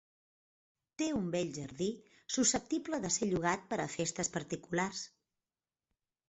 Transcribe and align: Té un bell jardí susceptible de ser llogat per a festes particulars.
Té 1.01 1.09
un 1.17 1.27
bell 1.35 1.51
jardí 1.57 1.89
susceptible 2.37 2.99
de 3.05 3.13
ser 3.17 3.29
llogat 3.33 3.69
per 3.75 3.79
a 3.85 3.87
festes 3.97 4.33
particulars. 4.39 5.05